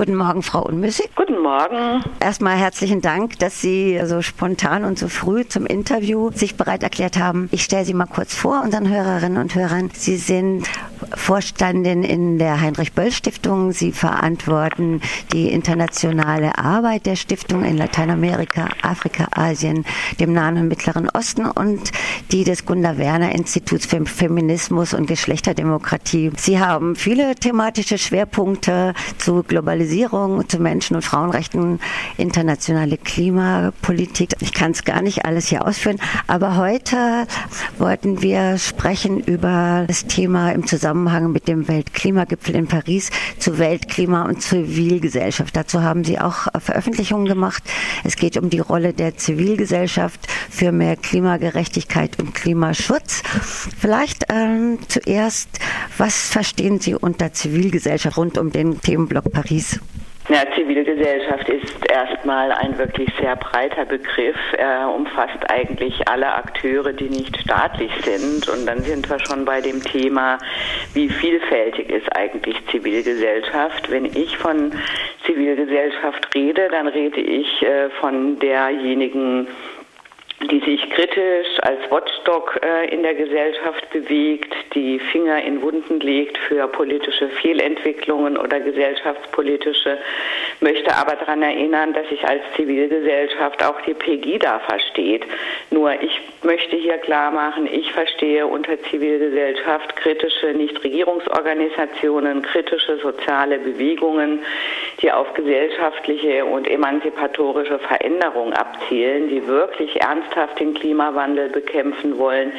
[0.00, 1.10] Guten Morgen, Frau Unmüssig.
[1.14, 2.02] Guten Morgen.
[2.20, 7.18] Erstmal herzlichen Dank, dass Sie so spontan und so früh zum Interview sich bereit erklärt
[7.18, 7.50] haben.
[7.52, 9.90] Ich stelle Sie mal kurz vor, unseren Hörerinnen und Hörern.
[9.92, 10.70] Sie sind
[11.14, 13.72] Vorstandin in der Heinrich-Böll-Stiftung.
[13.72, 15.00] Sie verantworten
[15.32, 19.84] die internationale Arbeit der Stiftung in Lateinamerika, Afrika, Asien,
[20.18, 21.92] dem Nahen und Mittleren Osten und
[22.32, 26.32] die des Gunda-Werner-Instituts für Feminismus und Geschlechterdemokratie.
[26.36, 31.80] Sie haben viele thematische Schwerpunkte zu Globalisierung, zu Menschen- und Frauenrechten,
[32.16, 34.34] internationale Klimapolitik.
[34.40, 37.26] Ich kann es gar nicht alles hier ausführen, aber heute
[37.78, 44.24] wollten wir sprechen über das Thema im Zusammenhang mit dem Weltklimagipfel in Paris zu Weltklima
[44.24, 45.56] und Zivilgesellschaft.
[45.56, 47.62] Dazu haben Sie auch Veröffentlichungen gemacht.
[48.04, 53.22] Es geht um die Rolle der Zivilgesellschaft für mehr Klimagerechtigkeit und Klimaschutz.
[53.78, 55.48] Vielleicht ähm, zuerst,
[55.98, 59.80] was verstehen Sie unter Zivilgesellschaft rund um den Themenblock Paris?
[60.30, 64.36] Ja, Zivilgesellschaft ist erstmal ein wirklich sehr breiter Begriff.
[64.56, 68.48] Er umfasst eigentlich alle Akteure, die nicht staatlich sind.
[68.48, 70.38] Und dann sind wir schon bei dem Thema,
[70.94, 73.90] wie vielfältig ist eigentlich Zivilgesellschaft.
[73.90, 74.70] Wenn ich von
[75.26, 79.48] Zivilgesellschaft rede, dann rede ich äh, von derjenigen
[80.48, 86.38] die sich kritisch als Watchdog äh, in der Gesellschaft bewegt, die Finger in Wunden legt
[86.38, 89.98] für politische Fehlentwicklungen oder gesellschaftspolitische,
[90.60, 95.24] möchte aber daran erinnern, dass sich als Zivilgesellschaft auch die Pegida versteht.
[95.70, 104.40] Nur ich möchte hier klar machen, ich verstehe unter Zivilgesellschaft kritische Nichtregierungsorganisationen, kritische soziale Bewegungen,
[105.02, 112.52] die auf gesellschaftliche und emanzipatorische Veränderung abzielen, die wirklich ernst ernsthaft den Klimawandel bekämpfen wollen,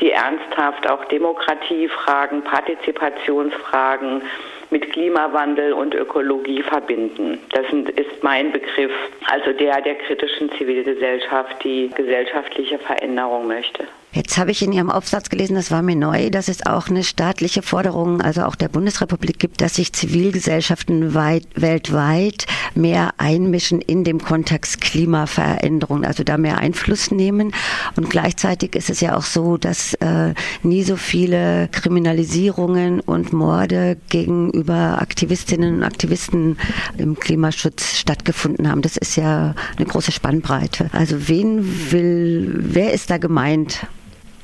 [0.00, 4.22] die ernsthaft auch Demokratiefragen, Partizipationsfragen
[4.70, 7.38] mit Klimawandel und Ökologie verbinden.
[7.52, 7.64] Das
[7.96, 8.92] ist mein Begriff,
[9.30, 13.86] also der der kritischen Zivilgesellschaft, die gesellschaftliche Veränderung möchte.
[14.14, 17.04] Jetzt habe ich in Ihrem Aufsatz gelesen, das war mir neu, dass es auch eine
[17.04, 24.04] staatliche Forderung, also auch der Bundesrepublik gibt, dass sich Zivilgesellschaften weit, weltweit mehr einmischen in
[24.04, 27.52] dem Kontext Klimaveränderung, also da mehr Einfluss nehmen.
[27.96, 30.32] Und gleichzeitig ist es ja auch so, dass äh,
[30.62, 36.56] nie so viele Kriminalisierungen und Morde gegenüber Aktivistinnen und Aktivisten
[36.96, 38.80] im Klimaschutz stattgefunden haben.
[38.80, 40.88] Das ist ja eine große Spannbreite.
[40.92, 43.86] Also wen will, wer ist da gemeint?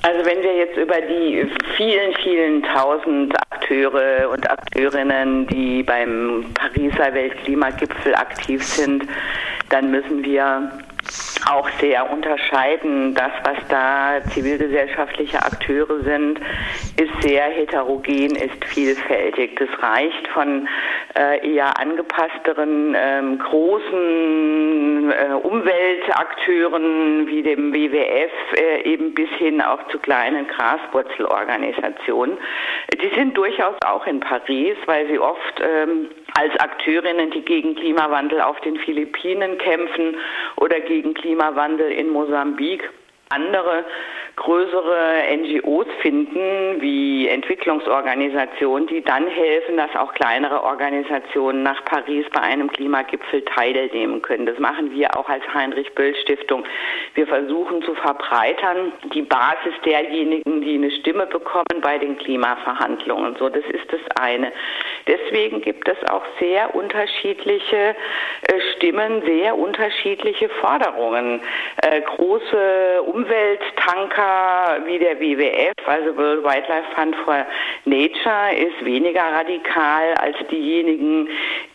[0.04, 7.14] Also wenn wir jetzt über die vielen, vielen tausend Akteure und Akteurinnen, die beim Pariser
[7.14, 9.04] Weltklimagipfel aktiv sind,
[9.70, 10.70] dann müssen wir
[11.46, 13.14] auch sehr unterscheiden.
[13.14, 16.40] Das, was da zivilgesellschaftliche Akteure sind,
[16.96, 19.56] ist sehr heterogen, ist vielfältig.
[19.56, 20.68] Das reicht von
[21.16, 29.86] äh, eher angepassteren ähm, großen äh, Umweltakteuren wie dem WWF äh, eben bis hin auch
[29.88, 32.38] zu kleinen Graswurzelorganisationen.
[33.00, 38.40] Die sind durchaus auch in Paris, weil sie oft ähm, als Akteurinnen, die gegen Klimawandel
[38.40, 40.16] auf den Philippinen kämpfen
[40.56, 42.90] oder gegen Klimawandel in Mosambik.
[43.30, 43.84] Andere
[44.36, 52.40] größere NGOs finden, wie Entwicklungsorganisationen, die dann helfen, dass auch kleinere Organisationen nach Paris bei
[52.40, 54.46] einem Klimagipfel teilnehmen können.
[54.46, 56.64] Das machen wir auch als Heinrich-Böll-Stiftung.
[57.14, 63.36] Wir versuchen zu verbreitern die Basis derjenigen, die eine Stimme bekommen bei den Klimaverhandlungen.
[63.38, 64.52] So, das ist das eine.
[65.06, 71.40] Deswegen gibt es auch sehr unterschiedliche äh, Stimmen, sehr unterschiedliche Forderungen.
[71.82, 74.23] Äh, große Umwelttanker
[74.86, 77.46] wie der WWF, also World Wildlife Fund for
[77.84, 81.28] Nature, ist weniger radikal als diejenigen,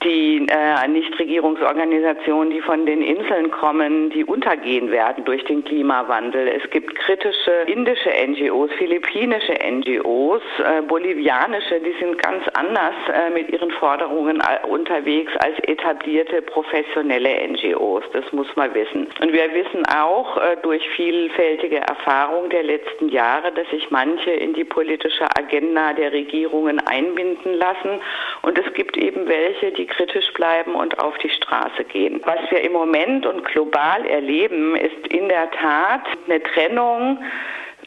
[0.04, 6.48] die äh, Nichtregierungsorganisationen, die von den Inseln kommen, die untergehen werden durch den Klimawandel.
[6.48, 13.50] Es gibt kritische indische NGOs, philippinische NGOs, äh, bolivianische, die sind ganz anders äh, mit
[13.50, 18.04] ihren Forderungen äh, unterwegs als etablierte professionelle NGOs.
[18.14, 19.08] Das muss man wissen.
[19.22, 24.54] Und wir wissen auch äh, durch vielfältige Erfahrung der letzten Jahre, dass sich manche in
[24.54, 28.00] die politische Agenda der Regierungen einbinden lassen.
[28.44, 32.22] Und es gibt eben welche, die kritisch bleiben und auf die Straße gehen.
[32.26, 37.20] Was wir im Moment und global erleben, ist in der Tat eine Trennung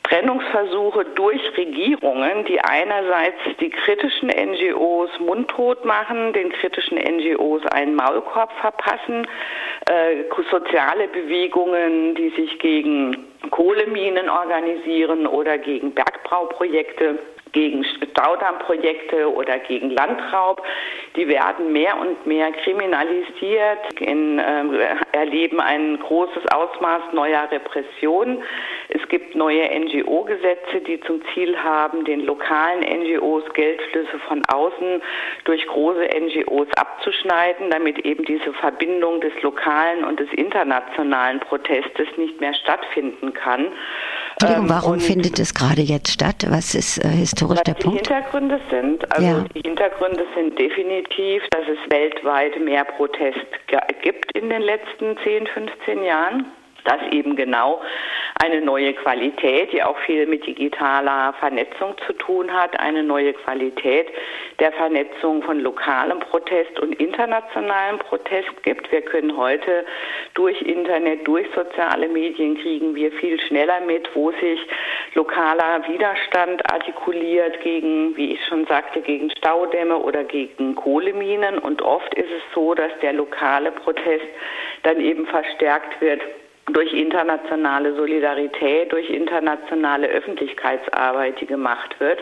[0.04, 8.50] Trennungsversuche durch Regierungen, die einerseits die kritischen NGOs mundtot machen, den kritischen NGOs einen Maulkorb
[8.60, 9.26] verpassen,
[9.86, 17.18] äh, soziale Bewegungen, die sich gegen Kohleminen organisieren oder gegen Bergbauprojekte
[17.52, 20.62] gegen Staudammprojekte oder gegen Landraub.
[21.16, 28.42] Die werden mehr und mehr kriminalisiert, in, äh, erleben ein großes Ausmaß neuer Repression.
[28.88, 35.02] Es gibt neue NGO-Gesetze, die zum Ziel haben, den lokalen NGOs Geldflüsse von außen
[35.44, 42.40] durch große NGOs abzuschneiden, damit eben diese Verbindung des lokalen und des internationalen Protestes nicht
[42.40, 43.72] mehr stattfinden kann.
[44.42, 46.46] Entschuldigung, ähm, warum findet es gerade jetzt statt?
[46.48, 48.06] Was ist äh, historisch der die Punkt?
[48.06, 49.44] Die Hintergründe sind, also ja.
[49.54, 53.46] die Hintergründe sind definitiv, dass es weltweit mehr Protest
[54.02, 56.46] gibt in den letzten 10, 15 Jahren
[56.84, 57.80] das eben genau
[58.42, 64.08] eine neue Qualität, die auch viel mit digitaler Vernetzung zu tun hat, eine neue Qualität
[64.58, 68.90] der Vernetzung von lokalem Protest und internationalem Protest gibt.
[68.90, 69.86] Wir können heute
[70.34, 74.58] durch Internet, durch soziale Medien kriegen wir viel schneller mit, wo sich
[75.14, 81.58] lokaler Widerstand artikuliert gegen, wie ich schon sagte, gegen Staudämme oder gegen Kohleminen.
[81.58, 84.26] Und oft ist es so, dass der lokale Protest
[84.82, 86.20] dann eben verstärkt wird
[86.66, 92.20] durch internationale Solidarität, durch internationale Öffentlichkeitsarbeit, die gemacht wird.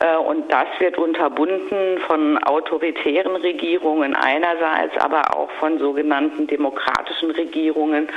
[0.00, 8.08] Äh, und das wird unterbunden von autoritären Regierungen einerseits, aber auch von sogenannten demokratischen Regierungen,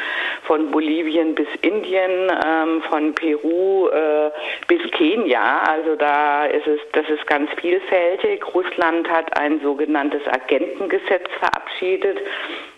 [0.43, 4.31] von Bolivien bis Indien, ähm, von Peru äh,
[4.67, 5.63] bis Kenia.
[5.63, 8.43] Also da ist es, das ist ganz vielfältig.
[8.53, 12.19] Russland hat ein sogenanntes Agentengesetz verabschiedet.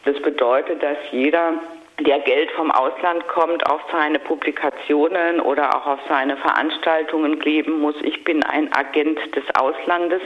[0.05, 1.53] Das bedeutet, dass jeder
[1.99, 7.95] der Geld vom Ausland kommt, auf seine Publikationen oder auch auf seine Veranstaltungen kleben muss.
[8.03, 10.21] Ich bin ein Agent des Auslandes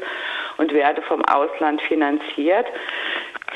[0.57, 2.65] und werde vom Ausland finanziert.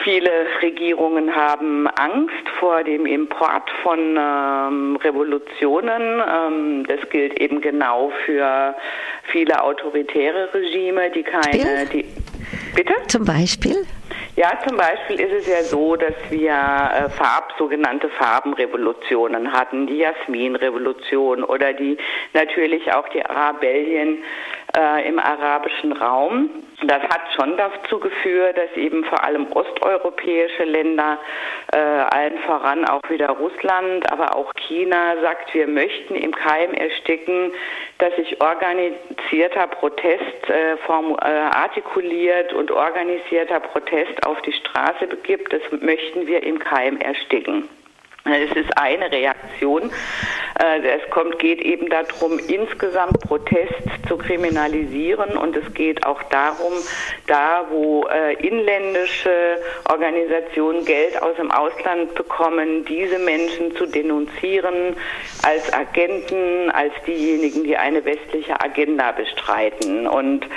[0.03, 0.31] Viele
[0.61, 6.21] Regierungen haben Angst vor dem Import von ähm, Revolutionen.
[6.27, 8.75] Ähm, das gilt eben genau für
[9.23, 11.85] viele autoritäre Regime, die keine.
[11.91, 12.05] Die,
[12.75, 12.93] bitte?
[13.07, 13.85] Zum Beispiel?
[14.35, 19.97] Ja, zum Beispiel ist es ja so, dass wir äh, Farb, sogenannte Farbenrevolutionen hatten, die
[19.97, 21.97] Jasminrevolution oder die
[22.33, 24.23] natürlich auch die Arabellien
[24.77, 26.49] äh, im arabischen Raum.
[26.85, 31.17] Das hat schon dazu geführt, dass eben vor allem osteuropäische Länder,
[31.71, 37.51] äh, allen voran auch wieder Russland, aber auch China, sagt, wir möchten im Keim ersticken,
[37.99, 45.53] dass sich organisierter Protest äh, form, äh, artikuliert und organisierter Protest auf die Straße begibt.
[45.53, 47.69] Das möchten wir im Keim ersticken.
[48.25, 49.91] Es ist eine Reaktion.
[50.57, 53.73] Äh, es kommt, geht eben darum, insgesamt Protest
[54.07, 56.71] zu kriminalisieren und es geht auch darum,
[57.27, 59.57] da wo äh, inländische
[59.89, 64.95] Organisationen Geld aus dem Ausland bekommen, diese Menschen zu denunzieren
[65.41, 70.07] als Agenten, als diejenigen, die eine westliche Agenda bestreiten.
[70.07, 70.47] Und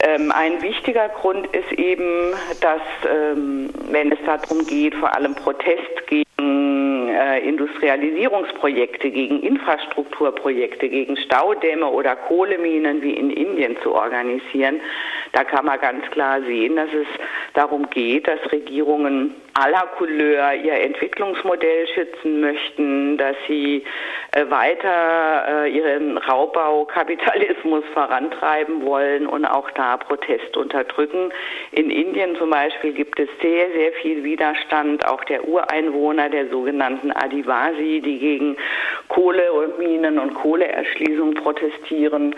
[0.00, 6.06] ähm, ein wichtiger Grund ist eben, dass ähm, wenn es darum geht, vor allem Protest
[6.08, 6.23] gegen
[7.14, 14.80] äh, Industrialisierungsprojekte, gegen Infrastrukturprojekte, gegen Staudämme oder Kohleminen wie in Indien zu organisieren,
[15.32, 17.06] da kann man ganz klar sehen, dass es
[17.54, 23.84] darum geht, dass Regierungen aller Couleur ihr Entwicklungsmodell schützen möchten, dass sie
[24.32, 31.32] äh, weiter äh, ihren Raubbau-Kapitalismus vorantreiben wollen und auch da Protest unterdrücken.
[31.70, 37.12] In Indien zum Beispiel gibt es sehr, sehr viel Widerstand, auch der Ureinwohner, der sogenannten
[37.12, 38.56] Adivasi, die gegen
[39.08, 42.34] Kohle und Minen und Kohleerschließung protestieren.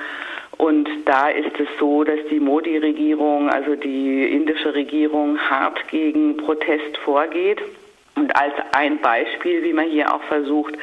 [0.58, 6.96] Und da ist es so, dass die Modi-Regierung, also die indische Regierung, hart gegen Protest
[7.04, 7.60] vorgeht.
[8.14, 10.74] Und als ein Beispiel, wie man hier auch versucht,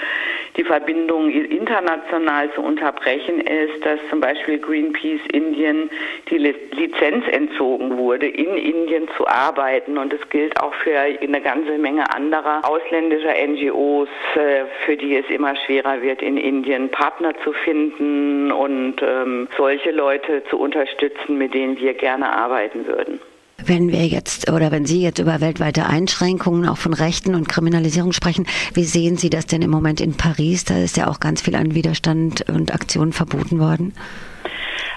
[0.57, 5.89] die Verbindung international zu unterbrechen, ist, dass zum Beispiel Greenpeace Indien
[6.29, 9.97] die Lizenz entzogen wurde, in Indien zu arbeiten.
[9.97, 15.29] Und es gilt auch für eine ganze Menge anderer ausländischer NGOs, äh, für die es
[15.29, 21.53] immer schwerer wird, in Indien Partner zu finden und ähm, solche Leute zu unterstützen, mit
[21.53, 23.19] denen wir gerne arbeiten würden.
[23.65, 28.11] Wenn wir jetzt oder wenn Sie jetzt über weltweite Einschränkungen auch von Rechten und Kriminalisierung
[28.11, 30.65] sprechen, wie sehen Sie das denn im Moment in Paris?
[30.65, 33.93] Da ist ja auch ganz viel an Widerstand und Aktionen verboten worden.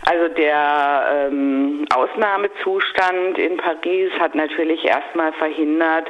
[0.09, 6.09] Also der ähm, Ausnahmezustand in Paris hat natürlich erstmal verhindert,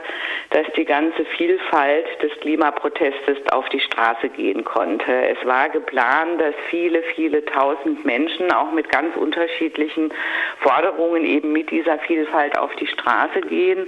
[0.56, 5.12] dass die ganze Vielfalt des Klimaprotestes auf die Straße gehen konnte.
[5.12, 10.14] Es war geplant, dass viele, viele tausend Menschen auch mit ganz unterschiedlichen
[10.60, 13.86] Forderungen eben mit dieser Vielfalt auf die Straße gehen.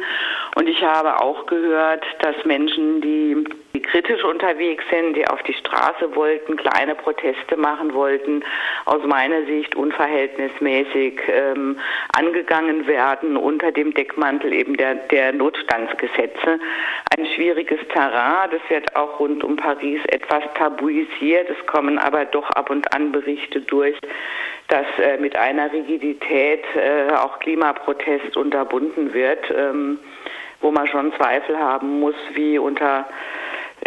[0.57, 5.53] Und ich habe auch gehört, dass Menschen, die die kritisch unterwegs sind, die auf die
[5.53, 8.43] Straße wollten, kleine Proteste machen wollten,
[8.87, 11.79] aus meiner Sicht unverhältnismäßig ähm,
[12.17, 16.59] angegangen werden unter dem Deckmantel eben der, der Notstandsgesetze.
[17.17, 21.51] Ein schwieriges Terrain, das wird auch rund um Paris etwas tabuisiert.
[21.51, 23.97] Es kommen aber doch ab und an Berichte durch,
[24.69, 29.99] dass äh, mit einer Rigidität äh, auch Klimaprotest unterbunden wird, ähm,
[30.61, 33.07] wo man schon Zweifel haben muss, wie unter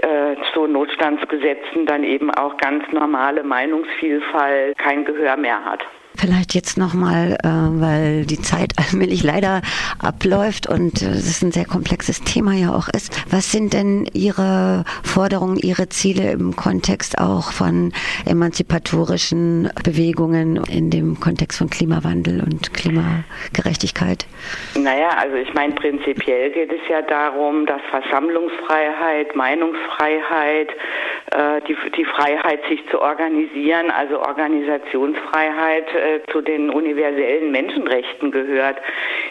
[0.02, 5.82] äh, zu Notstandsgesetzen dann eben auch ganz normale Meinungsvielfalt kein Gehör mehr hat.
[6.22, 9.64] Vielleicht jetzt nochmal, äh, weil die Zeit allmählich leider
[9.98, 13.26] abläuft und es ist ein sehr komplexes Thema ja auch ist.
[13.32, 17.92] Was sind denn Ihre Forderungen, Ihre Ziele im Kontext auch von
[18.28, 24.28] emanzipatorischen Bewegungen in dem Kontext von Klimawandel und Klimagerechtigkeit?
[24.76, 31.21] Naja, also ich meine, prinzipiell geht es ja darum, dass Versammlungsfreiheit, Meinungsfreiheit, äh,
[31.68, 38.78] die, die Freiheit, sich zu organisieren, also Organisationsfreiheit, äh, zu den universellen Menschenrechten gehört.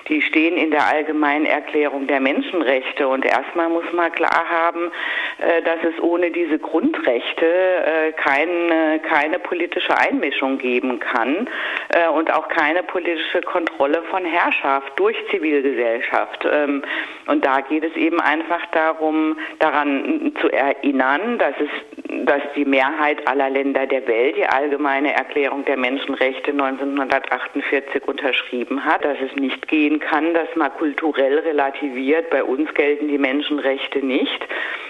[0.08, 3.06] Die stehen in der Allgemeinen Erklärung der Menschenrechte.
[3.06, 4.90] Und erstmal muss man klar haben,
[5.38, 11.48] äh, dass es ohne diese Grundrechte äh, keine, keine politische Einmischung geben kann
[11.90, 16.46] äh, und auch keine politische Kontrolle von Herrschaft durch Zivilgesellschaft.
[16.50, 16.82] Ähm,
[17.26, 21.89] und da geht es eben einfach darum, daran zu erinnern, dass es
[22.24, 29.04] dass die Mehrheit aller Länder der Welt die allgemeine Erklärung der Menschenrechte 1948 unterschrieben hat,
[29.04, 34.46] dass es nicht gehen kann, dass man kulturell relativiert, bei uns gelten die Menschenrechte nicht.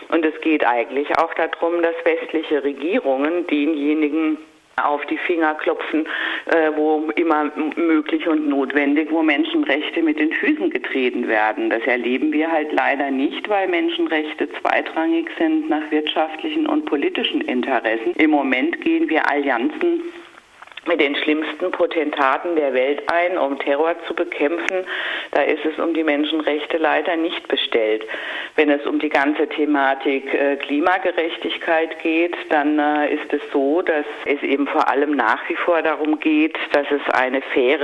[0.08, 4.38] Und es geht eigentlich auch darum, dass westliche Regierungen denjenigen
[4.86, 6.06] auf die Finger klopfen,
[6.46, 11.70] äh, wo immer möglich und notwendig, wo Menschenrechte mit den Füßen getreten werden.
[11.70, 18.12] Das erleben wir halt leider nicht, weil Menschenrechte zweitrangig sind nach wirtschaftlichen und politischen Interessen.
[18.16, 20.02] Im Moment gehen wir Allianzen
[20.86, 24.84] mit den schlimmsten Potentaten der Welt ein, um Terror zu bekämpfen.
[25.32, 28.04] Da ist es um die Menschenrechte leider nicht bestellt.
[28.56, 34.06] Wenn es um die ganze Thematik äh, Klimagerechtigkeit geht, dann äh, ist es so, dass
[34.24, 37.80] es eben vor allem nach wie vor darum geht, dass es eine faire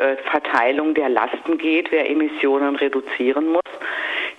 [0.00, 3.62] äh, Verteilung der Lasten geht, wer Emissionen reduzieren muss.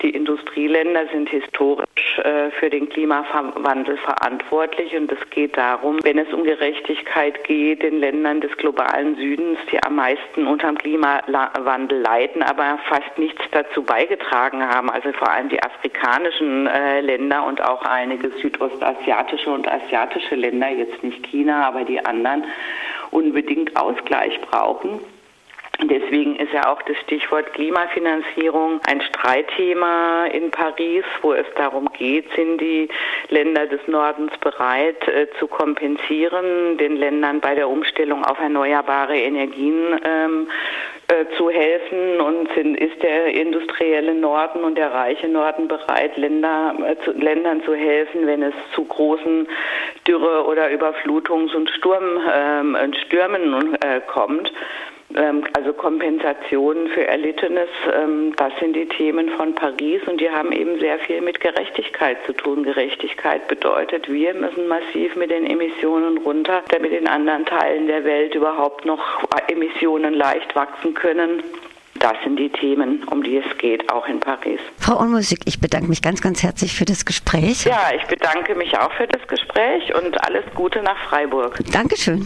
[0.02, 6.32] Die Industrieländer sind historisch äh, für den Klimawandel verantwortlich und es geht darum, wenn es
[6.32, 12.44] um Gerechtigkeit geht, den Ländern des globalen Südens, die am meisten unter dem Klimawandel leiden,
[12.44, 17.82] aber fast nichts dazu beigetragen haben, also vor allem die afrikanischen äh, Länder und auch
[17.82, 22.44] einige südostasiatische und asiatische Länder, jetzt nicht China, aber die anderen,
[23.10, 25.00] unbedingt Ausgleich brauchen.
[25.84, 32.26] Deswegen ist ja auch das Stichwort Klimafinanzierung ein Streitthema in Paris, wo es darum geht,
[32.34, 32.88] sind die
[33.28, 40.00] Länder des Nordens bereit äh, zu kompensieren, den Ländern bei der Umstellung auf erneuerbare Energien
[40.04, 40.48] ähm,
[41.06, 46.74] äh, zu helfen und sind, ist der industrielle Norden und der reiche Norden bereit, Länder,
[46.84, 49.46] äh, zu, Ländern zu helfen, wenn es zu großen
[50.08, 54.52] Dürre- oder Überflutungs- und Sturm, ähm, Stürmen äh, kommt.
[55.14, 60.52] Ähm, also Kompensationen für Erlittenes, ähm, das sind die Themen von Paris und die haben
[60.52, 62.62] eben sehr viel mit Gerechtigkeit zu tun.
[62.62, 68.34] Gerechtigkeit bedeutet, wir müssen massiv mit den Emissionen runter, damit in anderen Teilen der Welt
[68.34, 69.00] überhaupt noch
[69.48, 71.42] Emissionen leicht wachsen können.
[71.98, 74.60] Das sind die Themen, um die es geht, auch in Paris.
[74.78, 77.64] Frau Unmusik, ich bedanke mich ganz, ganz herzlich für das Gespräch.
[77.64, 81.58] Ja, ich bedanke mich auch für das Gespräch und alles Gute nach Freiburg.
[81.72, 82.24] Dankeschön.